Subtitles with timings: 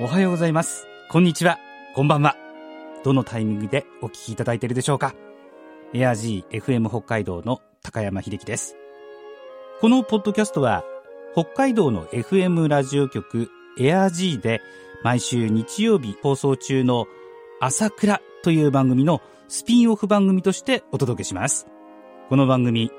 [0.00, 0.86] おはようございます。
[1.10, 1.58] こんにちは。
[1.96, 2.36] こんばんは。
[3.02, 5.12] どのタイミングでお聞きいただいているでしょうか
[5.92, 8.76] エア G FM 北海道の高山秀樹です。
[9.80, 10.84] このポッドキャストは
[11.32, 14.60] 北海道の FM ラジオ局エア G で
[15.02, 17.06] 毎週日曜日放送中の
[17.60, 21.66] 朝倉という番組のスピンオフ番組としてお届けします。
[22.28, 22.92] この番組、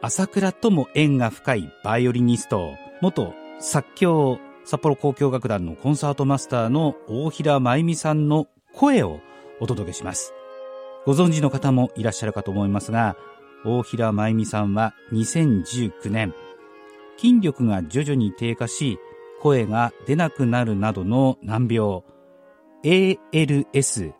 [0.00, 9.20] 朝倉とも縁が深いバイオリニスト、元作協札幌交響楽団のコンサートマスターの大平真由美さんの声を
[9.60, 10.34] お届けします。
[11.04, 13.16] ご存知の方もいらっしゃるかと思いますが、
[13.64, 16.34] 大平真由美さんは2019年、
[17.16, 18.98] 筋力が徐々に低下し、
[19.40, 22.02] 声が出なくなるなどの難病、
[22.82, 24.14] ALS、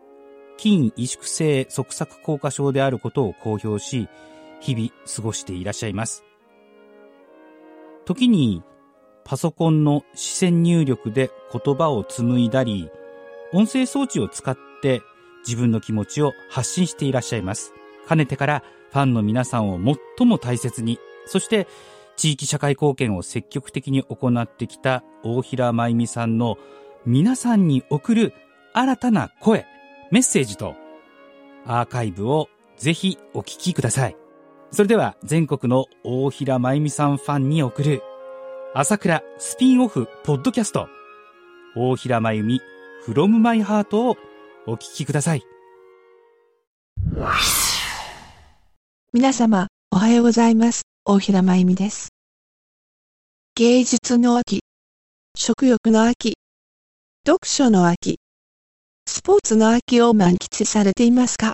[0.57, 4.07] 筋萎縮性側索硬化症であることを公表し、
[4.61, 6.23] 日々過ごしていらっしゃいます。
[8.05, 8.63] 時に
[9.27, 12.89] パソコンの視線入力で言葉を紡いだり、
[13.51, 15.01] 音声装置を使って
[15.45, 17.73] 自分の気持ちを発信していらっしゃいます。
[18.07, 19.79] かねてからファンの皆さんを
[20.17, 21.67] 最も大切に、そして
[22.15, 26.57] 地域社会貢献を積極的に行ってきた大平真由美さんの
[27.05, 28.33] 皆さんに送る
[28.71, 29.65] 新たな声、
[30.09, 30.73] メッセージと
[31.65, 34.15] アーカイブをぜひお聞きください。
[34.71, 38.01] それでは全国の大平真由美さんファンに送る
[38.79, 40.87] 朝倉スピンオフポッドキャスト
[41.75, 42.61] 大平真由美
[43.07, 44.15] from my heart を
[44.67, 45.41] お聞きください。
[49.11, 50.83] 皆様、おはようございます。
[51.05, 52.09] 大平真由美です。
[53.55, 54.59] 芸術の秋、
[55.35, 56.35] 食欲の秋、
[57.25, 58.19] 読書の秋、
[59.07, 61.53] スポーツの秋を満喫されていますか？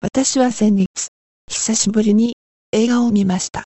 [0.00, 1.08] 私は先月、
[1.50, 2.32] 久しぶりに
[2.72, 3.64] 映画を見ました。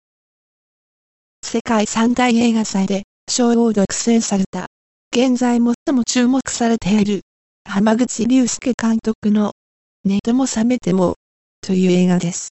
[1.46, 4.66] 世界三大映画祭で賞を独占された、
[5.14, 7.20] 現在最も注目されている、
[7.64, 9.52] 浜口竜介監督の、
[10.02, 11.14] 寝ても覚めても、
[11.60, 12.48] という映画です。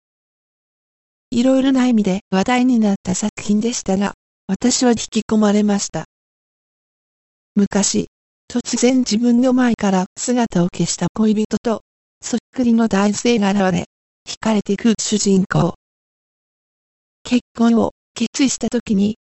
[1.29, 4.15] いろいろな意味で話題になった作品でしたが、
[4.47, 6.05] 私は引き込まれました。
[7.53, 8.07] 昔、
[8.51, 11.83] 突然自分の前から姿を消した恋人と、
[12.21, 13.85] そっくりの男性が現れ、
[14.27, 15.75] 惹かれていく主人公。
[17.23, 19.15] 結婚を決意した時に、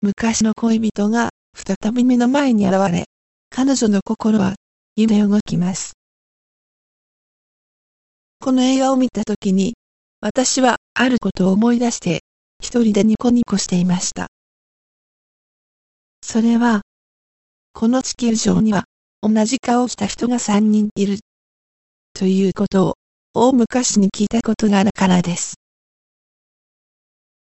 [0.00, 3.04] 昔の恋人が再び目の前に現れ、
[3.50, 4.54] 彼女の心は
[4.96, 5.92] 揺れ動きます。
[8.40, 9.74] この映画を見た時に、
[10.22, 12.20] 私はあることを思い出して、
[12.62, 14.28] 一人でニコニコしていました。
[16.22, 16.80] それは、
[17.74, 18.84] この地球上には、
[19.20, 21.18] 同じ顔をした人が三人いる。
[22.14, 22.94] ということを、
[23.34, 25.56] 大昔に聞いたことがあるからです。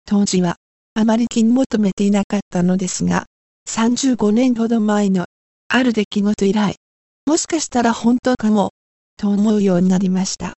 [0.06, 0.56] 当時は、
[0.98, 3.26] あまり気に求めていなかったのですが、
[3.68, 5.26] 35年ほど前の、
[5.68, 6.76] ある出来事以来、
[7.26, 8.72] もしかしたら本当かも、
[9.18, 10.54] と思うようになりました。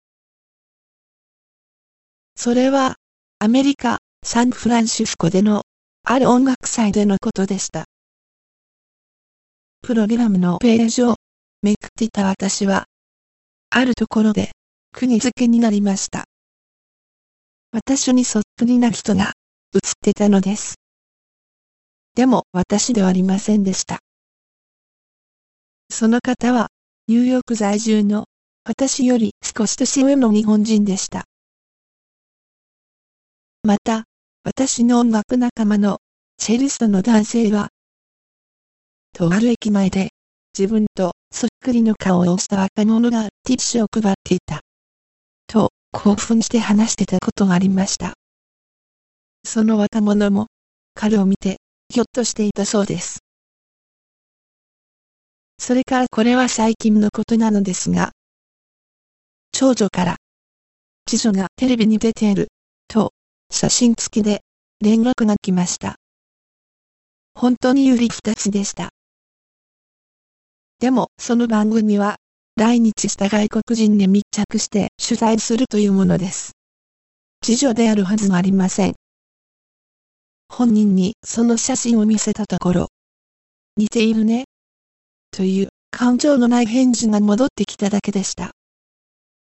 [2.35, 2.97] それは、
[3.39, 5.63] アメリカ、サンフランシスコでの、
[6.03, 7.85] ある音楽祭でのことでした。
[9.81, 11.15] プログラムのページを
[11.63, 12.85] めくっていた私は、
[13.71, 14.51] あるところで、
[14.91, 16.25] 釘付けになりました。
[17.71, 19.33] 私にそっくりな人が
[19.73, 20.75] 映ってたのです。
[22.16, 24.00] でも私ではありませんでした。
[25.89, 26.69] その方は、
[27.07, 28.25] ニューヨーク在住の
[28.66, 31.25] 私より少し年上の日本人でした。
[33.63, 34.06] また、
[34.44, 36.00] 私の音楽仲間の
[36.38, 37.69] チェリストの男性は、
[39.13, 40.09] とある駅前で
[40.57, 44.61] 自分とそっくりの顔をした若者がティッシュを配っていた。
[45.47, 48.13] と興奮して話してたことがありました。
[49.47, 50.47] その若者も
[50.93, 53.19] 彼を見てひょっとしていたそうです。
[55.57, 58.11] それからこれは最近のことなのですが、
[59.53, 60.17] 長女から、
[61.09, 62.49] 次女がテレビに出ている、
[62.89, 63.13] と、
[63.49, 64.41] 写真付きで、
[64.81, 65.95] 連絡が来ました。
[67.33, 68.89] 本当に有利二つでした。
[70.79, 72.17] でも、その番組は、
[72.57, 76.51] 来日した外国人に密着して取材するというものです。
[77.43, 78.95] 次女であるはずはありません。
[80.49, 82.88] 本人にその写真を見せたところ、
[83.75, 84.45] 似ているね。
[85.31, 88.51] という感情のない返事が戻ってきただけでした。